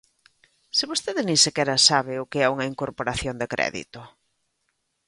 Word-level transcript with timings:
¡Se 0.77 0.85
vostede 0.91 1.21
nin 1.23 1.39
sequera 1.45 1.75
sabe 1.89 2.13
o 2.23 2.29
que 2.31 2.39
é 2.45 2.51
unha 2.55 2.69
incorporación 2.71 3.35
de 3.37 3.47
crédito! 3.53 4.01